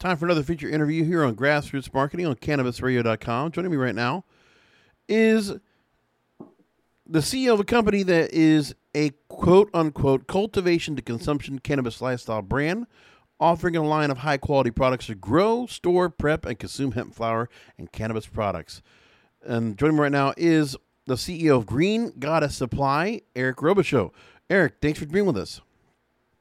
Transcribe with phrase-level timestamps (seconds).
[0.00, 3.52] Time for another feature interview here on Grassroots Marketing on CannabisRadio.com.
[3.52, 4.24] Joining me right now
[5.10, 5.50] is
[7.06, 12.40] the CEO of a company that is a quote unquote cultivation to consumption cannabis lifestyle
[12.40, 12.86] brand,
[13.38, 17.50] offering a line of high quality products to grow, store, prep, and consume hemp flower
[17.76, 18.80] and cannabis products.
[19.44, 24.12] And joining me right now is the CEO of Green Goddess Supply, Eric Robichaux.
[24.48, 25.60] Eric, thanks for being with us.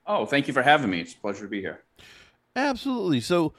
[0.07, 1.01] Oh, thank you for having me.
[1.01, 1.81] It's a pleasure to be here.
[2.59, 3.21] Absolutely.
[3.21, 3.53] So,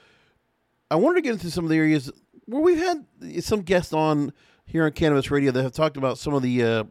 [0.89, 2.11] I wanted to get into some of the areas
[2.45, 3.05] where we've had
[3.41, 4.33] some guests on
[4.65, 6.83] here on Cannabis Radio that have talked about some of the uh,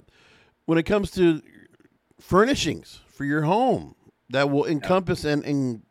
[0.67, 1.43] when it comes to
[2.19, 3.95] furnishings for your home
[4.31, 5.83] that will encompass and, and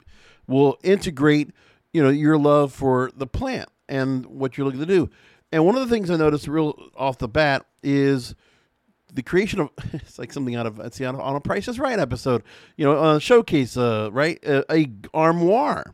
[0.48, 1.52] will integrate,
[1.94, 5.10] you know, your love for the plant and what you're looking to do.
[5.52, 8.36] And one of the things I noticed real off the bat is
[9.14, 11.80] the creation of it's like something out of let's see on, on a Price is
[11.80, 12.44] Right episode,
[12.78, 15.94] you know, on a showcase, uh, right, a, a armoire,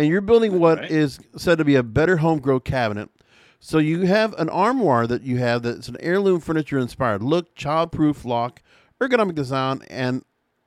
[0.00, 0.90] and you're building what Right.
[0.90, 3.10] is said to be a better home grow cabinet.
[3.58, 8.24] So you have an armoire that you have that's an heirloom furniture inspired look, child-proof
[8.24, 8.62] lock,
[9.00, 10.24] ergonomic design, and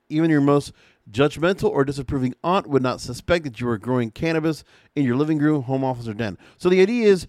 [0.09, 0.71] even your most
[1.11, 4.63] judgmental or disapproving aunt would not suspect that you are growing cannabis
[4.95, 6.37] in your living room, home office, or den.
[6.57, 7.25] So the idea is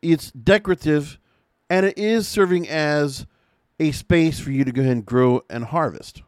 [0.00, 1.18] it's decorative
[1.68, 3.26] and it is serving as
[3.80, 6.22] a space for you to go ahead and grow and harvest.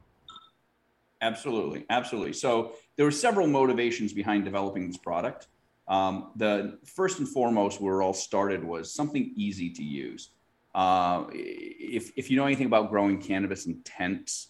[1.25, 2.35] Absolutely, absolutely.
[2.35, 5.49] So there were several motivations behind developing this product.
[5.89, 10.31] Um, the first and foremost, where it all started was something easy to use.
[10.75, 14.49] Uh, if if you know anything about growing cannabis in tents,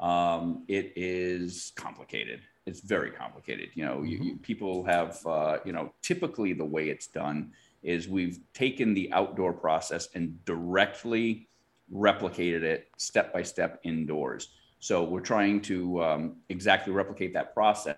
[0.00, 2.40] um, it is complicated.
[2.64, 3.68] It's very complicated.
[3.74, 7.52] You know, you, you, people have uh, you know typically the way it's done
[7.82, 11.48] is we've taken the outdoor process and directly
[11.92, 14.48] replicated it step by step indoors.
[14.84, 17.96] So we're trying to um, exactly replicate that process,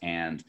[0.00, 0.42] and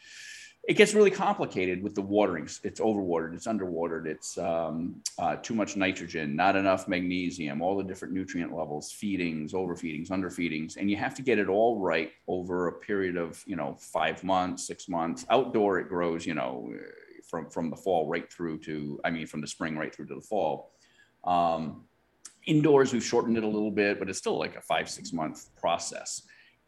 [0.66, 2.62] it gets really complicated with the waterings.
[2.64, 7.84] It's overwatered, it's underwatered, it's um, uh, too much nitrogen, not enough magnesium, all the
[7.84, 12.68] different nutrient levels, feedings, overfeedings, underfeedings, and you have to get it all right over
[12.68, 15.26] a period of you know five months, six months.
[15.30, 16.74] Outdoor, it grows, you know,
[17.30, 20.16] from from the fall right through to, I mean, from the spring right through to
[20.16, 20.72] the fall.
[21.26, 21.84] Um,
[22.46, 25.50] indoors we've shortened it a little bit but it's still like a five six month
[25.56, 26.24] process.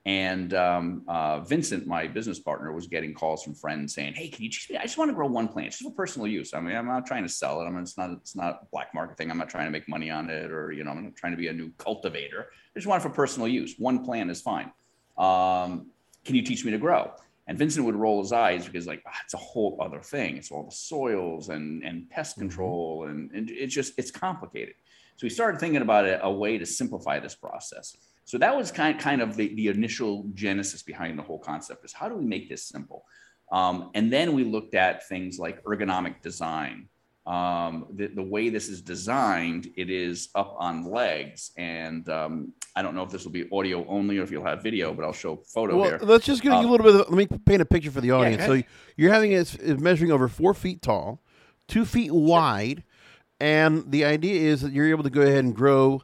[0.08, 4.44] And um, uh, vincent my business partner was getting calls from friends saying hey can
[4.44, 4.78] you teach me?
[4.78, 5.72] I just want to grow one plant.
[5.72, 6.54] Just for personal use.
[6.54, 7.66] I mean i'm not trying to sell it.
[7.66, 9.32] I mean it's not it's not a black market thing.
[9.32, 11.38] I'm not trying to make money on it or you know i'm not trying to
[11.38, 12.48] be a new cultivator.
[12.76, 13.76] I just want it for personal use.
[13.78, 14.72] One plant is fine.
[15.18, 15.92] Um,
[16.26, 17.12] can you teach me to grow?
[17.48, 20.38] And Vincent would roll his eyes because, like, ah, it's a whole other thing.
[20.38, 24.74] It's all the soils and and pest control, and, and it's just it's complicated.
[25.18, 27.96] So we started thinking about a, a way to simplify this process.
[28.26, 31.94] So that was kind kind of the, the initial genesis behind the whole concept is
[31.94, 33.06] how do we make this simple?
[33.52, 36.90] Um, and then we looked at things like ergonomic design.
[37.28, 41.52] Um, the, the way this is designed, it is up on legs.
[41.58, 44.62] And um, I don't know if this will be audio only or if you'll have
[44.62, 46.00] video, but I'll show photo Well, here.
[46.02, 46.96] let's just give you a Um, little bit.
[47.02, 48.46] Of, let me paint a picture for the audience.
[48.46, 48.64] go so
[48.98, 51.22] you're having it measuring over four feet tall,
[51.68, 52.84] two feet wide,
[53.40, 56.02] and the idea is that you're able to go ahead and grow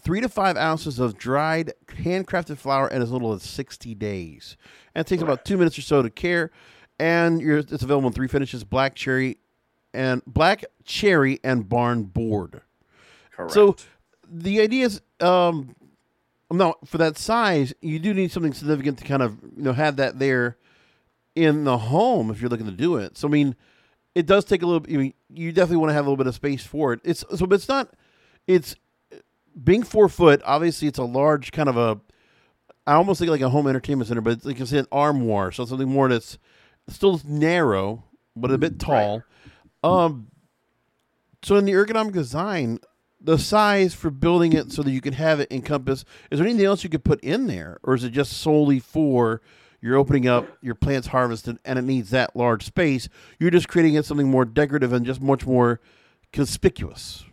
[0.00, 4.56] three to five ounces of dried handcrafted flower in as little as 60 days.
[4.94, 6.50] And it takes about two minutes or so to care.
[6.98, 9.38] and you're, it's available in three finishes: black cherry
[9.92, 12.62] and black cherry and barn board.
[13.32, 13.52] Correct.
[13.52, 13.76] So
[14.28, 15.74] the idea is, um,
[16.50, 19.96] now for that size, you do need something significant to kind of you know have
[19.96, 20.56] that there
[21.34, 23.18] in the home if you're looking to do it.
[23.18, 23.56] So I mean,
[24.16, 24.88] it does take a little.
[24.90, 27.00] You mean, you definitely want to have a little bit of space for it.
[27.04, 27.90] It's so, but it's not.
[28.46, 28.74] It's
[29.62, 30.40] being four foot.
[30.42, 32.00] Obviously, it's a large kind of a.
[32.86, 35.52] I almost think like a home entertainment center, but it's like I said, an armoire,
[35.52, 36.38] so something more that's
[36.88, 38.04] still narrow
[38.34, 39.22] but a bit tall.
[39.84, 40.28] Um.
[41.42, 42.78] So in the ergonomic design,
[43.20, 46.06] the size for building it so that you can have it encompass.
[46.30, 49.42] Is there anything else you could put in there, or is it just solely for
[49.80, 53.08] you're opening up your plants harvested and it needs that large space?
[53.38, 55.80] You're just creating it something more decorative and just much more
[56.32, 57.24] conspicuous.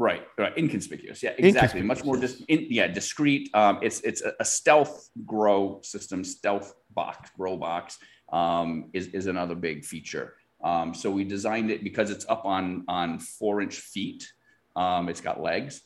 [0.00, 1.22] Right, right, inconspicuous.
[1.24, 1.82] Yeah, exactly.
[1.82, 2.48] Much more Inconspicuous.
[2.48, 3.50] just, in, yeah, discreet.
[3.52, 7.98] Um, it's it's a, a stealth grow system, stealth box, grow box
[8.32, 10.34] um, is is another big feature.
[10.62, 14.32] Um, so we designed it because it's up on on four inch feet.
[14.76, 15.82] Um, it's got legs,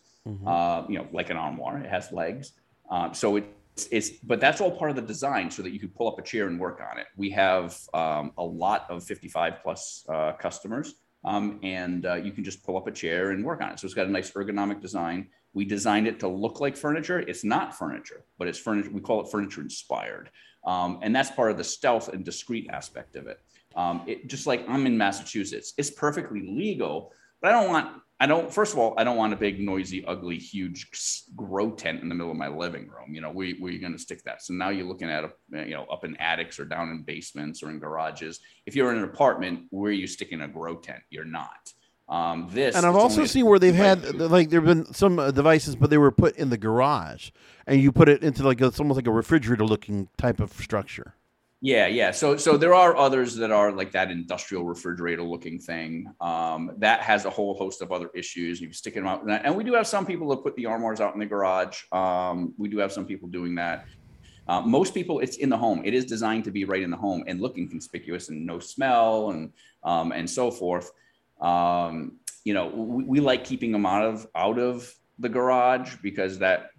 [0.47, 1.79] uh, you know, like an armoire.
[1.79, 2.53] It has legs.
[2.91, 3.43] Um, so
[3.90, 6.19] it's it's but that's all part of the design so that you can pull up
[6.19, 7.06] a chair and work on it.
[7.17, 10.94] We have um, a lot of 55 plus uh, customers
[11.25, 13.79] um, and uh, you can just pull up a chair and work on it.
[13.79, 15.29] So it's got a nice ergonomic design.
[15.55, 17.20] We designed it to look like furniture.
[17.20, 18.90] It's not furniture, but it's furniture.
[18.90, 20.31] We call it furniture inspired,
[20.64, 23.40] um, and that's part of the stealth and discreet aspect of it.
[23.76, 24.29] Um, it.
[24.29, 28.00] Just like I'm in Massachusetts, it's perfectly legal, but I don't want.
[28.23, 28.55] I don't.
[28.55, 30.87] First of all, I don't want a big, noisy, ugly, huge
[31.35, 33.13] grow tent in the middle of my living room.
[33.13, 34.45] You know, where, where are you going to stick that?
[34.45, 35.33] So now you're looking at, a,
[35.67, 38.39] you know, up in attics or down in basements or in garages.
[38.65, 41.01] If you're in an apartment, where are you sticking a grow tent?
[41.11, 41.73] You're not.
[42.09, 44.31] Um, this And I've also seen where they've had 65 feet.
[44.31, 47.31] like there've been some uh, devices, but they were put in the garage,
[47.67, 50.53] and you put it into like a, it's almost like a refrigerator looking type of
[50.53, 51.17] structure.
[51.64, 52.11] Yeah, yeah.
[52.11, 56.12] So so there are others that are like that industrial refrigerator looking thing.
[56.20, 58.61] Um, that has a whole host of other issues.
[58.61, 61.14] You stick them out, and we do have some people that put the armoires out
[61.14, 61.85] in the garage.
[61.93, 63.87] Um, we do have some people doing that.
[64.49, 65.82] Uh, most people, it's in the home.
[65.85, 69.31] It is designed to be right in the home and looking conspicuous and no smell
[69.31, 69.53] and
[69.85, 70.91] um, and so forth.
[71.41, 76.41] Um, you know, we, we like keeping them out of out of the garage because
[76.41, 76.70] that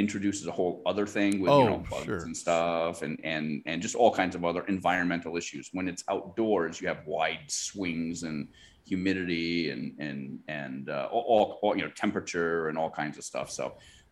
[0.00, 2.22] introduces a whole other thing with Oh, you know bugs sure.
[2.26, 5.64] and stuff and and and just all kinds of other environmental issues.
[5.76, 8.48] When it's outdoors you have wide swings and
[8.90, 10.18] humidity and and
[10.48, 13.48] and uh, all, all you know temperature and all kinds of stuff.
[13.50, 13.64] So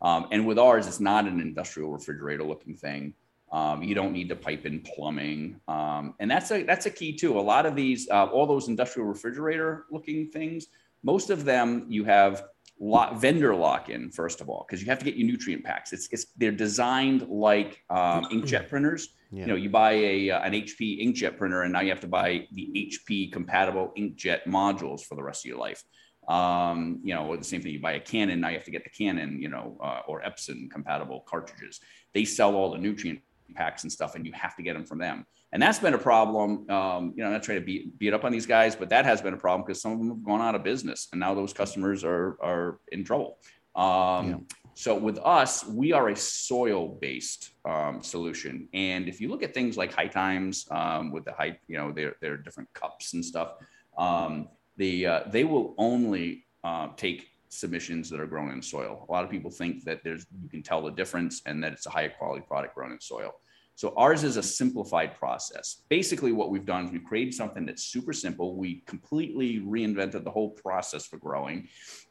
[0.09, 3.15] um, and with ours it's not an industrial refrigerator looking thing.
[3.51, 5.59] Um, you don't need to pipe in plumbing.
[5.69, 7.33] Um, and that's a that's a key too.
[7.39, 10.67] A lot of these uh, all those industrial refrigerator looking things
[11.03, 12.45] most of them you have
[12.81, 15.93] lock, vendor lock in first of all because you have to get your nutrient packs.
[15.93, 19.09] It's it's they're designed like um, inkjet printers.
[19.31, 19.43] Yeah.
[19.43, 22.09] You know, you buy a uh, an HP inkjet printer, and now you have to
[22.09, 25.83] buy the HP compatible inkjet modules for the rest of your life.
[26.29, 27.73] Um, you know, or the same thing.
[27.73, 30.21] You buy a Canon, now you have to get the Canon, you know, uh, or
[30.23, 31.81] Epson compatible cartridges.
[32.13, 33.21] They sell all the nutrient
[33.55, 35.27] packs and stuff, and you have to get them from them.
[35.53, 36.69] And that's been a problem.
[36.71, 39.05] Um, you know, I'm not trying to beat beat up on these guys, but that
[39.07, 41.35] has been a problem because some of them have gone out of business, and now
[41.35, 43.39] those customers are are in trouble.
[43.75, 44.37] Um, Yeah.
[44.75, 49.77] So with us, we are a soil-based um, solution, and if you look at things
[49.77, 53.55] like High Times um, with the high, you know, their their different cups and stuff,
[53.97, 59.05] um, the uh, they will only uh, take submissions that are grown in soil.
[59.09, 61.87] A lot of people think that there's you can tell the difference and that it's
[61.87, 63.33] a higher quality product grown in soil.
[63.79, 65.83] So ours is a simplified process.
[65.89, 68.57] Basically, what we've done is we've created something that's super simple.
[68.57, 71.69] We completely reinvented the whole process for growing,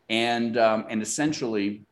[0.08, 1.84] and um, and essentially,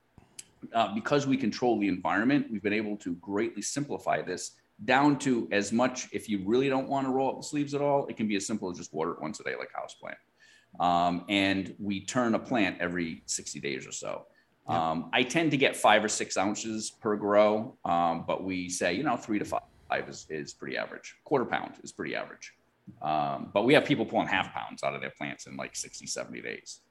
[0.73, 4.51] uh, because we control the environment, we've been able to greatly simplify this
[4.85, 6.07] down to as much.
[6.13, 8.37] If you really don't want to roll up the sleeves at all, it can be
[8.37, 10.81] as simple as just water it once a day, like houseplant.
[10.81, 14.25] Um, and we turn a plant every 60 days or so.
[14.67, 18.93] Um, I tend to get five or six ounces per grow, um, but we say,
[18.93, 19.61] you know, three to five
[20.07, 21.15] is, is pretty average.
[21.23, 22.53] Quarter pound is pretty average.
[23.01, 26.07] Um, but we have people pulling half pounds out of their plants in like 60,
[26.07, 26.81] 70 days.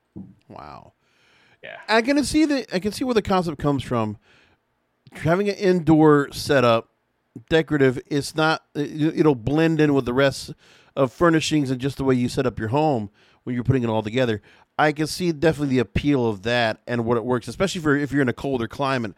[0.49, 0.93] Wow.
[1.63, 1.79] Yeah.
[1.89, 4.19] I can see the I can see where the concept comes from.
[5.13, 6.91] Having an indoor setup,
[7.49, 8.65] decorative, it's not.
[8.75, 10.53] it- It'll blend in with the rest
[10.97, 13.11] of furnishings and just the way you set up your home
[13.45, 14.43] when you're putting it all together.
[14.79, 18.13] I can see definitely the appeal of that and what it works, especially for if
[18.13, 19.15] you're in a colder climate.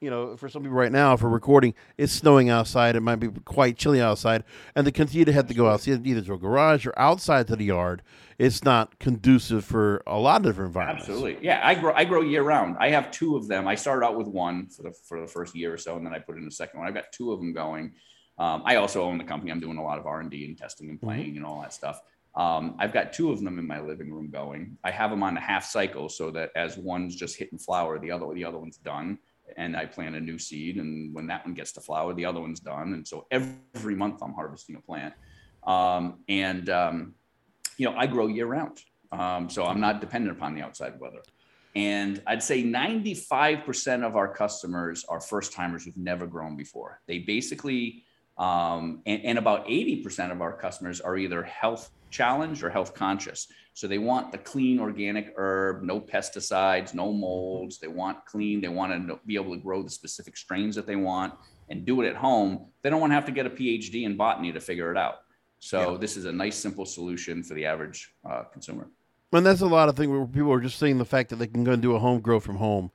[0.00, 2.94] You know, for some people right now, if we're recording, it's snowing outside.
[2.94, 4.44] It might be quite chilly outside,
[4.76, 7.56] and to continue to have to go outside either to a garage or outside to
[7.56, 8.02] the yard,
[8.38, 11.08] it's not conducive for a lot of different environments.
[11.08, 11.44] Absolutely.
[11.44, 12.76] Yeah, I grow I grow year round.
[12.78, 13.66] I have two of them.
[13.66, 16.14] I started out with one for the for the first year or so, and then
[16.14, 16.88] I put in a second one.
[16.88, 17.94] I've got two of them going.
[18.38, 19.50] Um, I also own the company.
[19.50, 21.38] I'm doing a lot of R and D and testing and playing mm-hmm.
[21.38, 22.00] and all that stuff.
[22.34, 24.78] Um, I've got two of them in my living room going.
[24.84, 28.10] I have them on a half cycle so that as one's just hitting flower, the
[28.10, 29.18] other the other one's done.
[29.56, 32.40] And I plant a new seed, and when that one gets to flower, the other
[32.40, 32.92] one's done.
[32.92, 35.14] And so every month I'm harvesting a plant.
[35.66, 37.14] Um, and um,
[37.78, 38.80] you know, I grow year round,
[39.10, 41.22] um, so I'm not dependent upon the outside weather.
[41.74, 47.00] And I'd say 95% of our customers are first timers who've never grown before.
[47.06, 48.04] They basically,
[48.38, 53.48] um, and, and, about 80% of our customers are either health challenged or health conscious.
[53.74, 57.78] So they want the clean organic herb, no pesticides, no molds.
[57.78, 58.60] They want clean.
[58.60, 61.34] They want to be able to grow the specific strains that they want
[61.68, 62.66] and do it at home.
[62.82, 65.16] They don't want to have to get a PhD in botany to figure it out.
[65.58, 65.98] So yeah.
[65.98, 68.88] this is a nice, simple solution for the average uh, consumer.
[69.32, 71.46] And that's a lot of things where people are just seeing the fact that they
[71.46, 72.90] can go and do a home grow from home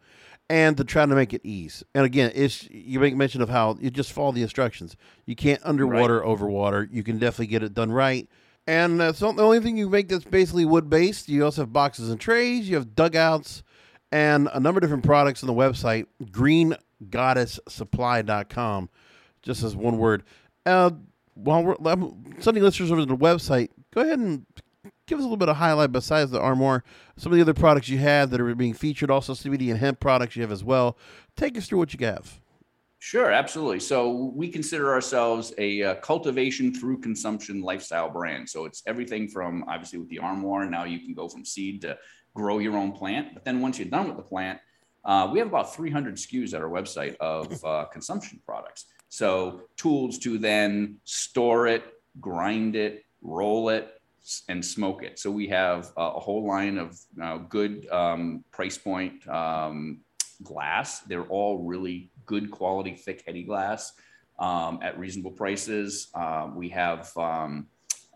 [0.53, 1.83] and to try to make it ease.
[1.95, 4.95] And again, it's you make mention of how you just follow the instructions.
[5.25, 6.27] You can't underwater right.
[6.27, 6.87] overwater.
[6.91, 8.29] You can definitely get it done right.
[8.67, 11.27] And that's not the only thing you make that's basically wood based.
[11.27, 13.63] You also have boxes and trays, you have dugouts,
[14.11, 18.89] and a number of different products on the website, greengoddesssupply.com,
[19.41, 20.21] just as one word.
[20.67, 20.91] Uh,
[21.33, 21.77] while we're
[22.41, 24.45] sending listeners over to the website, go ahead and
[25.07, 26.83] give us a little bit of highlight besides the Armoire,
[27.17, 29.99] some of the other products you have that are being featured, also CBD and hemp
[29.99, 30.97] products you have as well.
[31.35, 32.39] Take us through what you have.
[32.99, 33.81] Sure, absolutely.
[33.81, 38.49] So we consider ourselves a uh, cultivation through consumption lifestyle brand.
[38.49, 40.69] So it's everything from obviously with the Armoire.
[40.69, 41.97] Now you can go from seed to
[42.33, 43.33] grow your own plant.
[43.33, 44.59] But then once you're done with the plant,
[45.03, 48.85] uh, we have about 300 SKUs at our website of uh, consumption products.
[49.09, 51.83] So tools to then store it,
[52.21, 53.93] grind it, roll it,
[54.47, 55.19] and smoke it.
[55.19, 59.99] So we have a, whole line of uh, good um, price point um,
[60.41, 61.01] glass.
[61.01, 63.93] They're all really good quality, thick, heady glass
[64.39, 66.09] um, at reasonable prices.
[66.13, 67.11] Uh, we have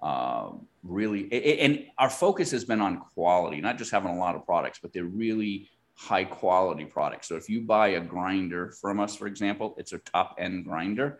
[0.01, 0.49] uh,
[0.83, 4.79] really, and our focus has been on quality, not just having a lot of products,
[4.81, 7.27] but they're really high quality products.
[7.27, 11.19] So if you buy a grinder from us, for example, it's a top end grinder.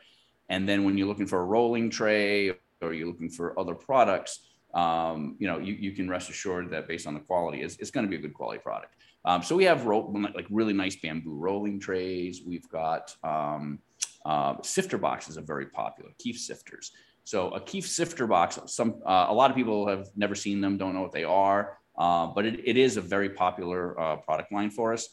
[0.50, 4.48] And then when you're looking for a rolling tray or you're looking for other products,
[4.74, 7.92] um, you know, you, you can rest assured that based on the quality, it's, it's
[7.92, 8.96] going to be a good quality product.
[9.26, 12.42] Um, so we have roll, like really nice bamboo rolling trays.
[12.46, 13.80] We've got um,
[14.26, 16.92] uh, sifter boxes are very popular, Keef sifters.
[17.24, 20.78] So a Keef sifter box, some uh, a lot of people have never seen them,
[20.78, 24.52] don't know what they are, uh, but it, it is a very popular uh, product
[24.52, 25.10] line for us.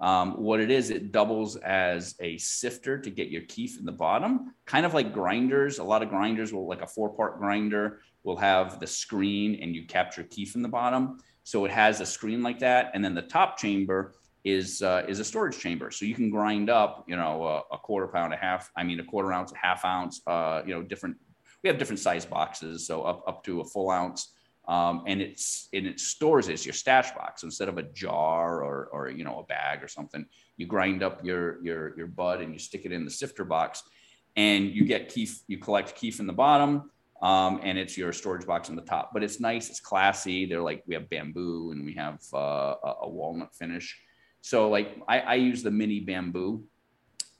[0.00, 3.92] Um, what it is, it doubles as a sifter to get your keef in the
[3.92, 5.78] bottom, kind of like grinders.
[5.78, 9.74] A lot of grinders will, like a four part grinder, will have the screen and
[9.74, 11.18] you capture keef in the bottom.
[11.44, 12.90] So it has a screen like that.
[12.92, 14.12] And then the top chamber
[14.44, 15.90] is uh, is a storage chamber.
[15.90, 19.00] So you can grind up, you know, a, a, quarter pound, a half, I mean,
[19.00, 21.16] a quarter ounce, a half ounce, uh, you know, different,
[21.62, 22.86] we have different size boxes.
[22.86, 24.32] So up, up to a full ounce
[24.68, 28.90] um, and it's and it stores as your stash box instead of a jar or
[28.92, 30.26] or you know a bag or something.
[30.58, 33.82] You grind up your your your bud and you stick it in the sifter box,
[34.36, 35.40] and you get keef.
[35.48, 36.90] You collect keef in the bottom,
[37.22, 39.10] um, and it's your storage box on the top.
[39.12, 39.70] But it's nice.
[39.70, 40.46] It's classy.
[40.46, 43.98] They're like we have bamboo and we have uh, a walnut finish.
[44.40, 46.64] So like I, I use the mini bamboo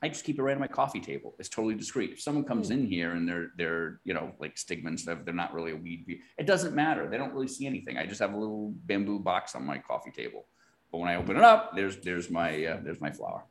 [0.01, 1.35] I just keep it right on my coffee table.
[1.39, 2.13] It's totally discreet.
[2.13, 2.75] If someone comes hmm.
[2.75, 5.77] in here and they're they're you know like stigma and stuff, they're not really a
[5.77, 6.21] weed.
[6.39, 7.09] It doesn't matter.
[7.09, 7.99] They don't really see anything.
[7.99, 10.47] I just have a little bamboo box on my coffee table.
[10.93, 13.45] But when I open it up, there's there's my uh, there's my flower.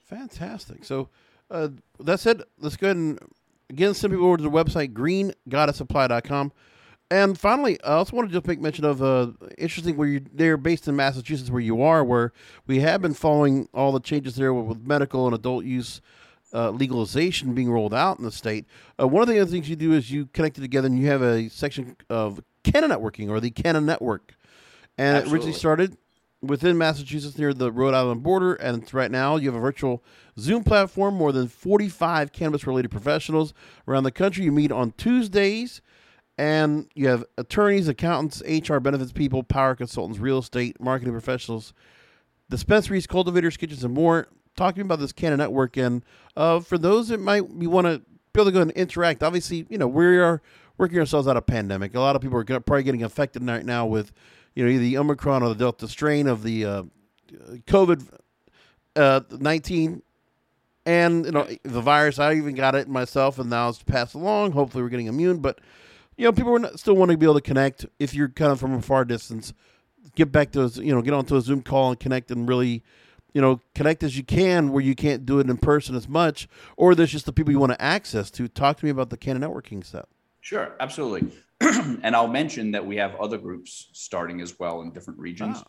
[0.00, 0.84] Fantastic.
[0.84, 1.08] So
[1.50, 1.68] uh,
[1.98, 2.42] that's it.
[2.58, 3.18] Let's go ahead and
[3.74, 6.52] again send people over to the website greengoddesssupply.com.
[7.10, 10.56] And finally, I also want to just make mention of uh, interesting where you they're
[10.56, 12.32] based in Massachusetts, where you are, where
[12.66, 16.00] we have been following all the changes there with, with medical and adult use
[16.54, 18.64] uh, legalization being rolled out in the state.
[18.98, 21.08] Uh, one of the other things you do is you connect it together, and you
[21.08, 24.34] have a section of Canna Networking or the Canna Network,
[24.96, 25.30] and Absolutely.
[25.30, 25.96] it originally started
[26.46, 30.02] within Massachusetts near the Rhode Island border, and right now you have a virtual
[30.38, 31.14] Zoom platform.
[31.14, 33.54] More than forty-five cannabis-related professionals
[33.88, 34.44] around the country.
[34.44, 35.80] You meet on Tuesdays
[36.36, 41.72] and you have attorneys, accountants, HR benefits people, power consultants, real estate, marketing professionals,
[42.50, 44.28] dispensaries, cultivators, kitchens, and more.
[44.56, 46.04] Talking about this Canna Network, and
[46.36, 47.98] uh, for those that might be want to
[48.32, 50.42] be able to go and interact, obviously, you know, we are
[50.78, 51.94] working ourselves out of pandemic.
[51.94, 54.12] A lot of people are probably getting affected right now with,
[54.54, 56.82] you know, either the Omicron or the Delta strain of the uh,
[57.66, 58.06] COVID
[58.96, 60.02] uh, nineteen,
[60.86, 62.18] and you know the virus.
[62.18, 64.52] I even got it myself, and now it's passed along.
[64.52, 65.60] Hopefully, we're getting immune, but
[66.16, 68.60] you know, people not, still want to be able to connect if you're kind of
[68.60, 69.52] from a far distance.
[70.14, 72.84] Get back to you know, get onto a Zoom call and connect and really
[73.34, 76.48] you know, connect as you can where you can't do it in person as much,
[76.76, 78.48] or there's just the people you want to access to.
[78.48, 80.06] Talk to me about the Canna Networking set.
[80.40, 81.32] Sure, absolutely.
[81.60, 85.62] and I'll mention that we have other groups starting as well in different regions.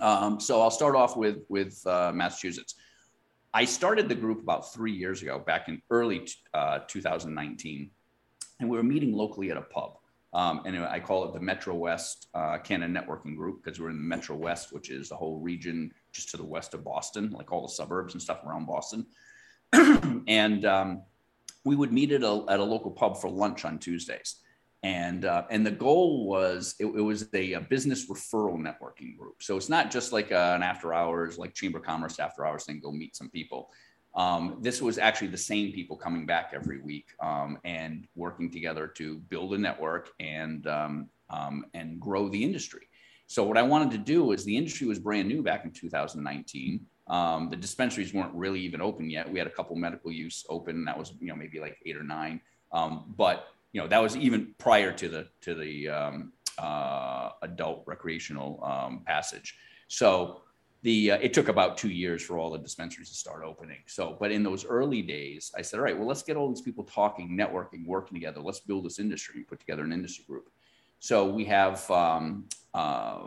[0.00, 0.26] Ah.
[0.26, 2.74] Um, so I'll start off with with uh, Massachusetts.
[3.54, 7.90] I started the group about three years ago, back in early uh, 2019,
[8.60, 9.98] and we were meeting locally at a pub.
[10.34, 13.96] Um, and I call it the Metro West uh, Canna Networking Group because we're in
[13.96, 17.52] the Metro West, which is the whole region just to the west of Boston, like
[17.52, 19.04] all the suburbs and stuff around Boston.
[20.26, 21.02] and um,
[21.64, 24.36] we would meet at a, at a local pub for lunch on Tuesdays.
[24.84, 29.40] And, uh, and the goal was it, it was a, a, business referral networking group.
[29.40, 32.64] So it's not just like a, an after hours, like Chamber of Commerce after hours
[32.64, 33.70] thing, go meet some people.
[34.14, 38.86] Um, this was actually the same people coming back every week um, and working together
[38.96, 42.88] to build a network and um, um and grow the industry.
[43.26, 46.84] So what I wanted to do was the industry was brand new back in 2019.
[47.06, 49.30] Um, the dispensaries weren't really even open yet.
[49.30, 50.84] We had a couple medical use open.
[50.84, 52.40] That was you know maybe like eight or nine,
[52.72, 55.88] um, but you know that was even prior to the to the
[56.58, 59.56] uh, adult recreational passage.
[59.88, 60.42] So
[60.82, 63.78] the uh, it took about two years for all the dispensaries to start opening.
[63.86, 66.60] So but in those early days i said all right well let's get all these
[66.60, 68.40] people talking networking working together.
[68.40, 70.48] Let's build this industry put together an industry group.
[70.98, 73.18] So we have um, uh,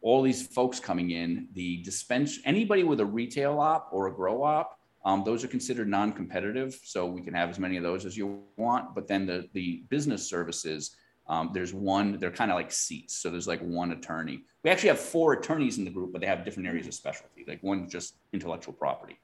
[0.00, 1.48] all these folks coming in.
[1.52, 4.77] The dispense anybody with a retail op or a grow op
[5.08, 8.42] um, those are considered non-competitive so we can have as many of those as you
[8.56, 10.96] want but then the the business services
[11.28, 13.16] um, there's one, they're kind of like seats.
[13.16, 14.44] So there's like one attorney.
[14.64, 17.44] We actually have four attorneys in the group, but they have different areas of specialty.
[17.46, 19.18] Like one's just intellectual property,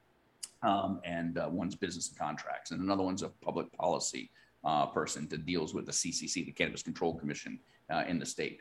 [0.61, 4.29] um, and uh, one's business and contracts, and another one's a public policy
[4.63, 7.59] uh, person that deals with the CCC, the Cannabis Control Commission
[7.91, 8.59] uh, in the state.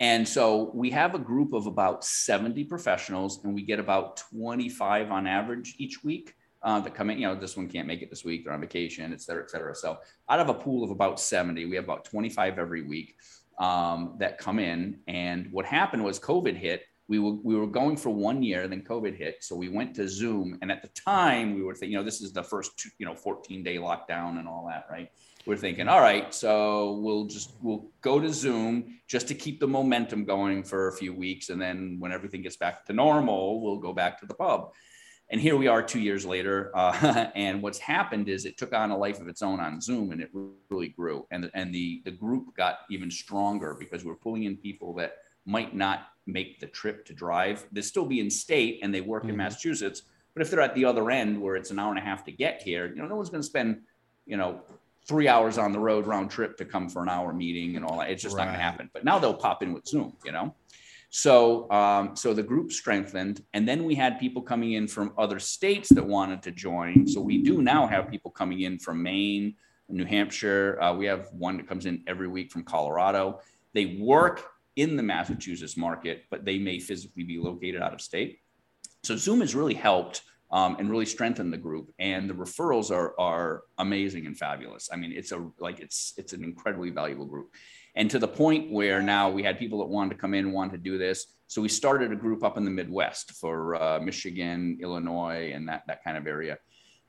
[0.00, 5.10] And so we have a group of about 70 professionals, and we get about 25
[5.10, 7.18] on average each week uh, that come in.
[7.18, 9.50] You know, this one can't make it this week; they're on vacation, et cetera, et
[9.50, 9.74] cetera.
[9.74, 13.16] So, out of a pool of about 70, we have about 25 every week
[13.58, 14.98] um, that come in.
[15.06, 16.82] And what happened was COVID hit.
[17.06, 20.08] We were we were going for one year, then COVID hit, so we went to
[20.08, 20.58] Zoom.
[20.62, 23.04] And at the time, we were thinking, you know, this is the first two, you
[23.04, 25.10] know 14 day lockdown and all that, right?
[25.44, 29.68] We're thinking, all right, so we'll just we'll go to Zoom just to keep the
[29.68, 33.76] momentum going for a few weeks, and then when everything gets back to normal, we'll
[33.76, 34.72] go back to the pub
[35.30, 38.90] and here we are two years later uh, and what's happened is it took on
[38.90, 40.30] a life of its own on zoom and it
[40.70, 41.26] really grew.
[41.30, 45.74] And, and the, the group got even stronger because we're pulling in people that might
[45.74, 47.66] not make the trip to drive.
[47.72, 49.30] They still be in state and they work mm-hmm.
[49.30, 50.02] in massachusetts
[50.34, 52.32] but if they're at the other end where it's an hour and a half to
[52.32, 53.80] get here you know no one's going to spend
[54.26, 54.60] you know
[55.06, 57.98] three hours on the road round trip to come for an hour meeting and all
[57.98, 58.10] that.
[58.10, 58.44] It's just right.
[58.44, 58.90] not going to happen.
[58.94, 60.54] But now they'll pop in with zoom you know
[61.16, 65.38] so, um, so the group strengthened, and then we had people coming in from other
[65.38, 67.06] states that wanted to join.
[67.06, 69.54] So we do now have people coming in from Maine,
[69.88, 70.76] New Hampshire.
[70.82, 73.38] Uh, we have one that comes in every week from Colorado.
[73.74, 78.40] They work in the Massachusetts market, but they may physically be located out of state.
[79.04, 81.92] So Zoom has really helped um, and really strengthened the group.
[82.00, 84.88] And the referrals are are amazing and fabulous.
[84.92, 87.52] I mean, it's a like it's it's an incredibly valuable group
[87.94, 90.72] and to the point where now we had people that wanted to come in, wanted
[90.72, 91.26] to do this.
[91.46, 95.82] So we started a group up in the Midwest for uh, Michigan, Illinois, and that
[95.86, 96.58] that kind of area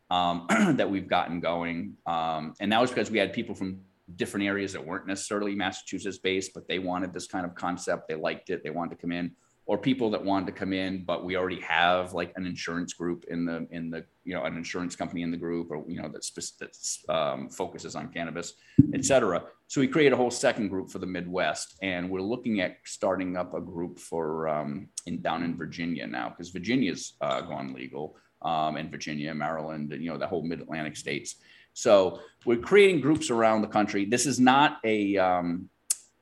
[0.10, 1.96] um, that we've gotten going.
[2.06, 3.82] Um, and that was because we had people from
[4.16, 8.08] different areas that weren't necessarily Massachusetts based, but they wanted this kind of concept.
[8.08, 8.64] They liked it.
[8.64, 9.32] They wanted to come in
[9.68, 13.26] or people that wanted to come in, but we already have like an insurance group
[13.30, 16.08] in the in the you know an insurance company in the group, or you know
[16.08, 16.24] that
[16.60, 18.54] that um, focuses on cannabis,
[18.94, 19.44] et cetera.
[19.68, 23.38] So we create a whole second group for the Midwest, and we're looking at starting
[23.38, 28.16] up a group for um, in down in Virginia now because Virginia's uh, gone legal,
[28.44, 31.36] um, and Virginia, Maryland, and you know the whole Mid Atlantic states.
[31.74, 34.06] So we're creating groups around the country.
[34.06, 35.70] This is not a um,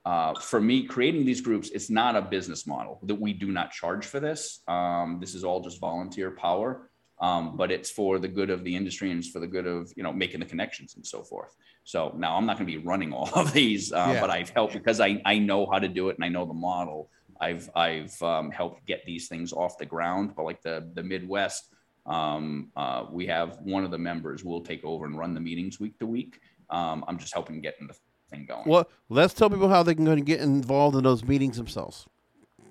[0.06, 3.72] uh, for me, creating these groups, it's not a business model that we do not
[3.72, 4.60] charge for this.
[4.68, 6.90] Um, this is all just volunteer power,
[7.22, 9.94] um, but it's for the good of the industry and it's for the good of
[9.96, 11.56] you know making the connections and so forth.
[11.86, 14.22] So now I'm not going to be running all of these, uh, yeah.
[14.22, 16.54] but I've helped because I I know how to do it and I know the
[16.54, 17.10] model.
[17.40, 20.34] I've I've um, helped get these things off the ground.
[20.36, 21.74] But like the the Midwest,
[22.06, 25.80] um, uh, we have one of the members will take over and run the meetings
[25.80, 26.40] week to week.
[26.70, 27.96] Um, I'm just helping get in the
[28.34, 28.68] thing going.
[28.68, 32.08] Well, let's tell people how they can get involved in those meetings themselves.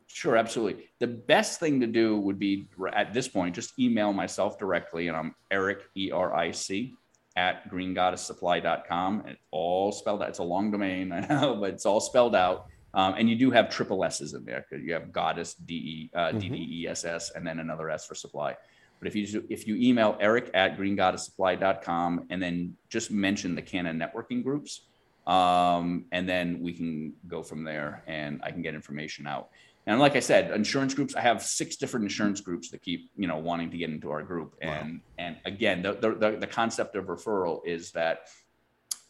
[0.07, 0.89] Sure, absolutely.
[0.99, 5.17] The best thing to do would be at this point, just email myself directly, and
[5.17, 6.95] I'm Eric, E R I C,
[7.37, 9.25] at greengoddesssupply.com.
[9.27, 10.29] It's all spelled out.
[10.29, 12.67] It's a long domain, I know, but it's all spelled out.
[12.95, 16.11] Um, and you do have triple S's in there because you have Goddess, D E
[16.15, 16.39] uh, Mm-hmm.
[16.39, 18.55] D D E S S, and then another S for supply.
[18.99, 23.93] But if you if you email Eric at greengoddesssupply.com and then just mention the Canna
[23.93, 24.83] networking groups,
[25.27, 29.51] um, and then we can go from there, and I can get information out.
[29.87, 31.15] And like I said, insurance groups.
[31.17, 34.23] I have six different insurance groups that keep you know wanting to get into our
[34.23, 34.55] group.
[34.61, 38.29] And and again, the the, the, concept of referral is that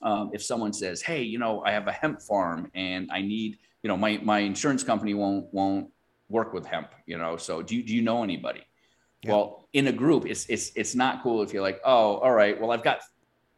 [0.01, 3.59] um, if someone says, "Hey, you know, I have a hemp farm and I need,
[3.83, 5.90] you know, my my insurance company won't won't
[6.31, 8.62] work with hemp, you know, so do you, do you know anybody?"
[9.25, 12.59] Well, in a group, it's it's it's not cool if you're like, "Oh, all right,
[12.59, 13.01] well, I've got."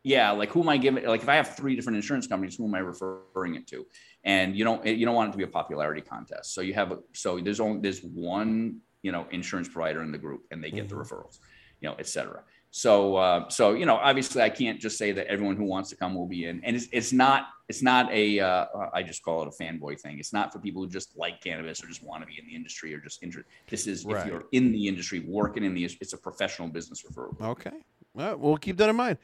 [0.05, 1.05] Yeah, like who am I giving?
[1.07, 3.87] Like if I have three different insurance companies, who am I referring it to?
[4.23, 6.55] And you don't you don't want it to be a popularity contest.
[6.55, 10.19] So you have a, so there's only there's one you know insurance provider in the
[10.19, 11.39] group, and they get the referrals,
[11.81, 12.43] you know, et cetera.
[12.71, 15.97] So uh, so you know obviously I can't just say that everyone who wants to
[15.97, 19.43] come will be in, and it's it's not it's not a uh, I just call
[19.43, 20.19] it a fanboy thing.
[20.19, 22.55] It's not for people who just like cannabis or just want to be in the
[22.55, 23.51] industry or just interested.
[23.71, 24.21] This is Right.
[24.21, 27.41] if you're in the industry working in the it's a professional business referral.
[27.41, 27.71] Okay.
[28.13, 29.17] well, we'll keep that in mind.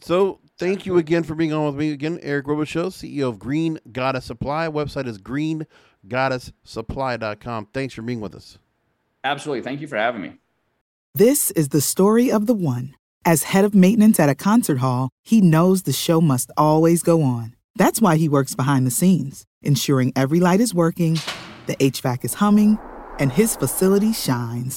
[0.00, 3.78] So thank you again for being on with me again, Eric Robichaux, CEO of Green
[3.90, 4.68] Goddess Supply.
[4.68, 7.68] Website is greengoddesssupply.com.
[7.72, 8.58] Thanks for being with us.
[9.22, 9.62] Absolutely.
[9.62, 10.32] Thank you for having me.
[11.14, 12.94] This is the story of the one.
[13.24, 17.22] As head of maintenance at a concert hall, he knows the show must always go
[17.22, 17.56] on.
[17.76, 21.18] That's why he works behind the scenes, ensuring every light is working,
[21.66, 22.78] the HVAC is humming,
[23.18, 24.76] and his facility shines.